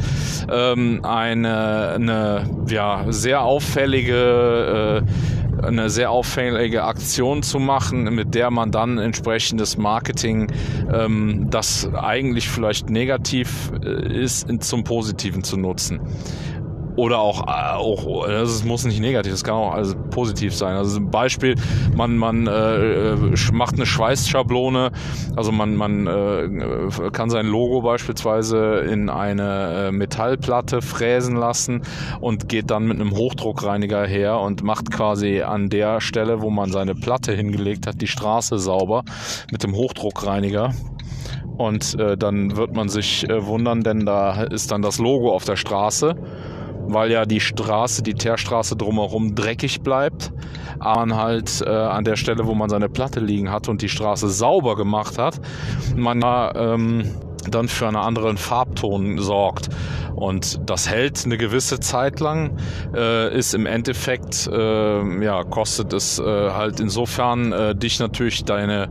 [0.50, 8.50] ähm, eine, eine ja, sehr auffällige äh, eine sehr auffällige Aktion zu machen, mit der
[8.50, 10.52] man dann entsprechendes Marketing,
[10.92, 16.00] ähm, das eigentlich vielleicht negativ äh, ist, zum Positiven zu nutzen
[16.96, 20.76] oder auch, äh, auch also es muss nicht negativ, es kann auch also positiv sein.
[20.76, 21.54] Also ein Beispiel,
[21.94, 23.16] man, man äh,
[23.52, 24.90] macht eine Schweißschablone,
[25.36, 31.82] also man, man äh, kann sein Logo beispielsweise in eine äh, Metallplatte fräsen lassen
[32.20, 36.70] und geht dann mit einem Hochdruckreiniger her und macht quasi an der Stelle, wo man
[36.70, 39.04] seine Platte hingelegt hat, die Straße sauber
[39.50, 40.72] mit dem Hochdruckreiniger.
[41.56, 45.44] Und äh, dann wird man sich äh, wundern, denn da ist dann das Logo auf
[45.44, 46.14] der Straße
[46.94, 50.32] weil ja die Straße, die Teerstraße drumherum dreckig bleibt.
[50.78, 53.88] Aber man halt äh, an der Stelle, wo man seine Platte liegen hat und die
[53.88, 55.40] Straße sauber gemacht hat,
[55.94, 56.18] man
[56.54, 57.10] ähm,
[57.48, 59.68] dann für einen anderen Farbton sorgt.
[60.14, 62.58] Und das hält eine gewisse Zeit lang,
[62.94, 68.88] äh, ist im Endeffekt, äh, ja, kostet es äh, halt insofern äh, dich natürlich deine,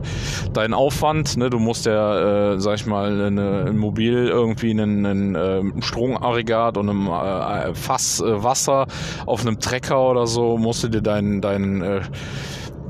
[0.52, 1.36] deinen Aufwand.
[1.36, 1.50] Ne?
[1.50, 6.76] Du musst ja, äh, sag ich mal, eine, ein Mobil irgendwie einen, einen äh, Stromaggregat
[6.76, 8.86] und einem Fass Wasser
[9.26, 12.02] auf einem Trecker oder so, musst du dir deinen, deinen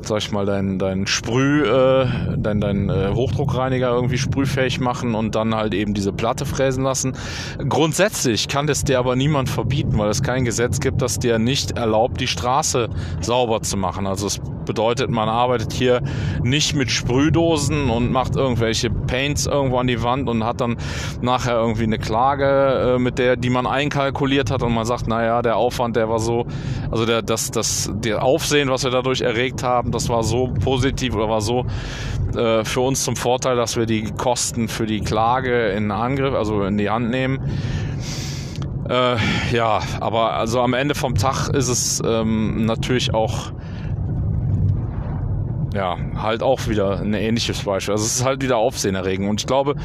[0.07, 5.35] sag ich mal, dein, dein Sprüh, äh, dein, dein äh, Hochdruckreiniger irgendwie sprühfähig machen und
[5.35, 7.17] dann halt eben diese Platte fräsen lassen.
[7.69, 11.73] Grundsätzlich kann das dir aber niemand verbieten, weil es kein Gesetz gibt, das dir nicht
[11.73, 12.89] erlaubt, die Straße
[13.21, 14.07] sauber zu machen.
[14.07, 16.01] Also es bedeutet, man arbeitet hier
[16.43, 20.77] nicht mit Sprühdosen und macht irgendwelche Paints irgendwo an die Wand und hat dann
[21.23, 25.43] nachher irgendwie eine Klage, äh, mit der, die man einkalkuliert hat und man sagt, naja,
[25.43, 26.47] der Aufwand, der war so,
[26.91, 31.14] also der, das, das, der Aufsehen, was wir dadurch erregt haben, das war so positiv
[31.14, 31.66] oder war so
[32.35, 36.62] äh, für uns zum Vorteil, dass wir die Kosten für die Klage in Angriff, also
[36.64, 37.38] in die Hand nehmen.
[38.88, 39.16] Äh,
[39.53, 43.53] ja, aber also am Ende vom Tag ist es ähm, natürlich auch
[45.74, 47.92] ja, halt auch wieder ein ähnliches Beispiel.
[47.92, 49.29] Also es ist halt wieder aufsehenerregend.
[49.29, 49.76] Und ich glaube,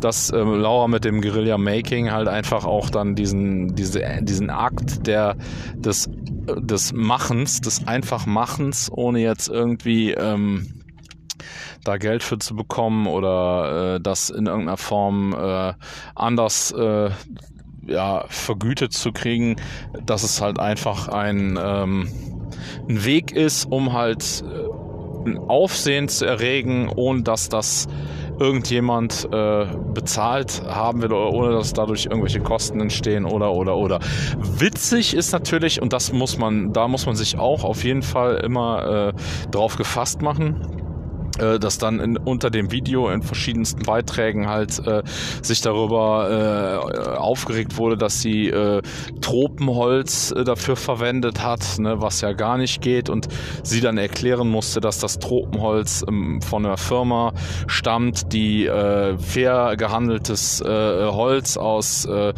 [0.00, 5.06] dass äh, Laura mit dem Guerilla Making halt einfach auch dann diesen, diese, diesen Akt
[5.06, 5.36] der,
[5.74, 6.10] des,
[6.46, 10.82] des Machens, des Einfachmachens, ohne jetzt irgendwie ähm,
[11.84, 15.74] da Geld für zu bekommen oder äh, das in irgendeiner Form äh,
[16.14, 17.10] anders äh,
[17.86, 19.56] ja, vergütet zu kriegen,
[20.04, 22.08] dass es halt einfach ein, ähm,
[22.88, 27.86] ein Weg ist, um halt äh, Aufsehen zu erregen, ohne dass das
[28.40, 34.00] irgendjemand äh, bezahlt haben will ohne dass dadurch irgendwelche Kosten entstehen oder oder oder.
[34.38, 38.36] Witzig ist natürlich, und das muss man, da muss man sich auch auf jeden Fall
[38.36, 40.79] immer äh, drauf gefasst machen
[41.40, 45.02] äh, dass dann in, unter dem Video in verschiedensten Beiträgen halt äh,
[45.42, 48.82] sich darüber äh, aufgeregt wurde, dass sie äh,
[49.20, 53.28] Tropenholz äh, dafür verwendet hat, ne, was ja gar nicht geht und
[53.62, 57.32] sie dann erklären musste, dass das Tropenholz ähm, von einer Firma
[57.66, 62.32] stammt, die äh, fair gehandeltes äh, Holz aus, äh,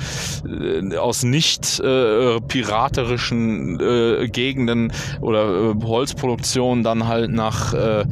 [0.96, 8.04] aus nicht äh, piraterischen äh, Gegenden oder äh, Holzproduktion dann halt nach äh,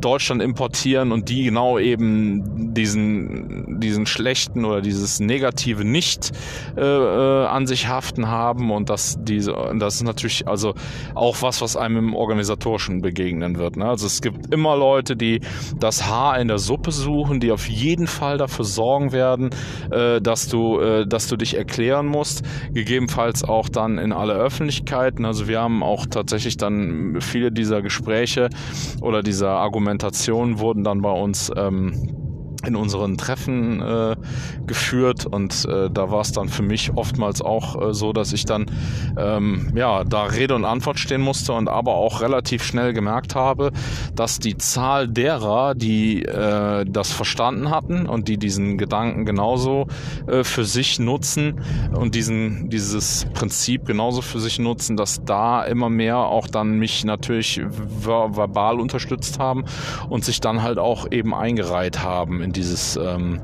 [0.00, 6.30] Deutschland Deutschland importieren und die genau eben diesen, diesen schlechten oder dieses negative nicht
[6.76, 10.74] äh, äh, an sich haften haben und das, diese, das ist natürlich also
[11.14, 13.76] auch was, was einem im Organisatorischen begegnen wird.
[13.76, 13.86] Ne?
[13.86, 15.40] Also es gibt immer Leute, die
[15.78, 19.50] das Haar in der Suppe suchen, die auf jeden Fall dafür sorgen werden,
[19.90, 25.24] äh, dass du, äh, dass du dich erklären musst, gegebenenfalls auch dann in aller Öffentlichkeiten.
[25.24, 28.48] Also wir haben auch tatsächlich dann viele dieser Gespräche
[29.00, 32.19] oder dieser Argumentationen Diskussionen wurden dann bei uns ähm,
[32.66, 34.16] in unseren Treffen äh,
[34.66, 35.26] geführt.
[35.26, 38.66] Und äh, da war es dann für mich oftmals auch äh, so, dass ich dann
[39.16, 43.72] ähm, ja da Rede und Antwort stehen musste und aber auch relativ schnell gemerkt habe,
[44.14, 49.86] dass die Zahl derer, die äh, das verstanden hatten und die diesen Gedanken genauso
[50.26, 51.60] äh, für sich nutzen
[51.92, 57.04] und diesen dieses Prinzip genauso für sich nutzen, dass da immer mehr auch dann mich
[57.04, 57.60] natürlich
[58.00, 59.64] ver verbal unterstützt haben
[60.08, 63.40] und sich dann halt auch eben eingereiht haben in dieses, ähm,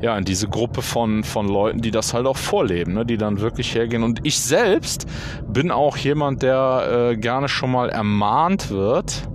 [0.00, 3.06] ja, in diese Gruppe von, von Leuten, die das halt auch vorleben, ne?
[3.06, 4.02] die dann wirklich hergehen.
[4.02, 5.06] Und ich selbst
[5.46, 9.28] bin auch jemand, der äh, gerne schon mal ermahnt wird,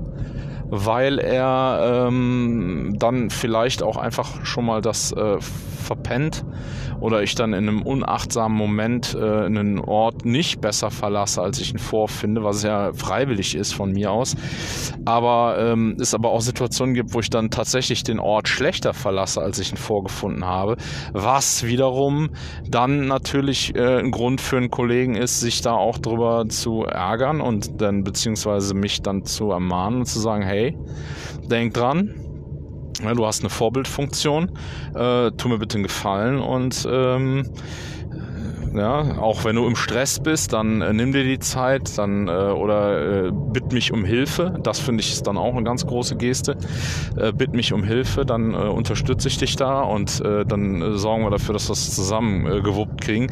[0.65, 5.37] weil er ähm, dann vielleicht auch einfach schon mal das äh,
[5.85, 6.43] verpennt
[6.99, 11.71] oder ich dann in einem unachtsamen Moment äh, einen Ort nicht besser verlasse, als ich
[11.71, 14.35] ihn vorfinde, was ja freiwillig ist von mir aus.
[15.05, 19.41] Aber ähm, es aber auch Situationen gibt, wo ich dann tatsächlich den Ort schlechter verlasse,
[19.41, 20.77] als ich ihn vorgefunden habe,
[21.13, 22.29] was wiederum
[22.67, 27.41] dann natürlich äh, ein Grund für einen Kollegen ist, sich da auch drüber zu ärgern
[27.41, 30.75] und dann beziehungsweise mich dann zu ermahnen und zu sagen, hey,
[31.49, 32.24] denk dran,
[33.05, 34.51] ja, du hast eine Vorbildfunktion,
[34.93, 37.51] äh, tu mir bitte einen Gefallen und ähm,
[38.75, 42.31] ja, auch wenn du im Stress bist, dann äh, nimm dir die Zeit, dann äh,
[42.31, 44.59] oder äh, bitt mich um Hilfe.
[44.61, 46.57] Das finde ich ist dann auch eine ganz große Geste.
[47.15, 50.97] Äh, bitt mich um Hilfe, dann äh, unterstütze ich dich da und äh, dann äh,
[50.97, 53.27] sorgen wir dafür, dass wir das zusammen äh, gewuppt kriegen.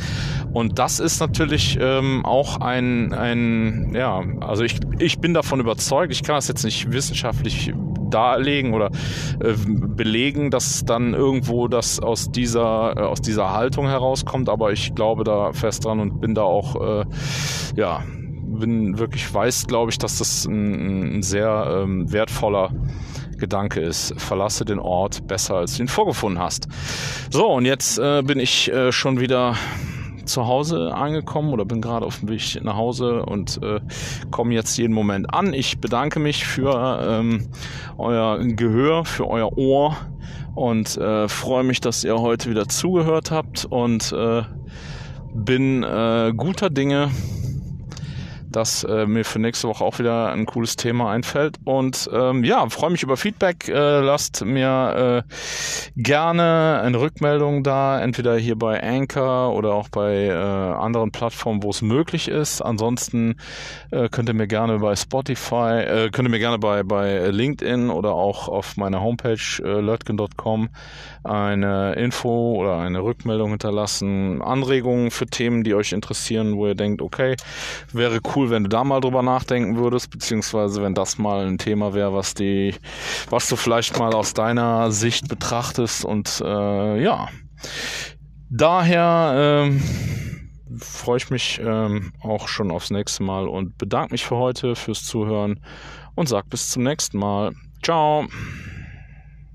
[0.53, 6.11] Und das ist natürlich ähm, auch ein ein ja, also ich ich bin davon überzeugt.
[6.11, 7.73] Ich kann das jetzt nicht wissenschaftlich
[8.13, 8.91] darlegen oder
[9.39, 14.95] äh, belegen, dass dann irgendwo das aus dieser, äh, aus dieser Haltung herauskommt, aber ich
[14.95, 17.05] glaube da fest dran und bin da auch, äh,
[17.75, 18.03] ja,
[18.59, 22.71] bin wirklich weiß, glaube ich, dass das ein, ein sehr ähm, wertvoller
[23.37, 24.13] Gedanke ist.
[24.17, 26.67] Verlasse den Ort besser, als du ihn vorgefunden hast.
[27.29, 29.55] So, und jetzt äh, bin ich äh, schon wieder
[30.25, 33.79] zu Hause angekommen oder bin gerade auf dem Weg nach Hause und äh,
[34.31, 35.53] komme jetzt jeden Moment an.
[35.53, 37.47] Ich bedanke mich für ähm,
[37.97, 39.95] euer Gehör, für euer Ohr
[40.55, 44.43] und äh, freue mich, dass ihr heute wieder zugehört habt und äh,
[45.33, 47.09] bin äh, guter Dinge,
[48.55, 51.57] dass äh, mir für nächste Woche auch wieder ein cooles Thema einfällt.
[51.65, 53.67] Und ähm, ja, freue mich über Feedback.
[53.67, 55.33] Äh, lasst mir äh,
[55.95, 61.69] gerne eine Rückmeldung da, entweder hier bei Anchor oder auch bei äh, anderen Plattformen, wo
[61.69, 62.61] es möglich ist.
[62.61, 63.35] Ansonsten
[63.91, 67.89] äh, könnt ihr mir gerne bei Spotify, äh, könnt ihr mir gerne bei, bei LinkedIn
[67.89, 70.69] oder auch auf meiner Homepage äh, lötgen.com
[71.23, 77.01] eine Info oder eine Rückmeldung hinterlassen, Anregungen für Themen, die euch interessieren, wo ihr denkt,
[77.01, 77.35] okay,
[77.93, 81.93] wäre cool, wenn du da mal drüber nachdenken würdest, beziehungsweise wenn das mal ein Thema
[81.93, 82.75] wäre, was die,
[83.29, 87.29] was du vielleicht mal aus deiner Sicht betrachtest und äh, ja,
[88.49, 89.79] daher äh,
[90.79, 95.03] freue ich mich ähm, auch schon aufs nächste Mal und bedanke mich für heute fürs
[95.03, 95.59] Zuhören
[96.15, 97.53] und sag bis zum nächsten Mal.
[97.81, 98.27] Ciao.